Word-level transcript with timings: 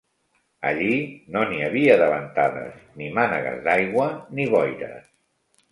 Allí 0.69 0.95
no 1.35 1.43
n'hi 1.51 1.61
havia 1.67 1.97
de 2.05 2.07
ventades, 2.15 2.81
ni 3.01 3.11
mànegues 3.19 3.65
d'aigua, 3.69 4.11
ni 4.37 4.53
boires 4.57 5.13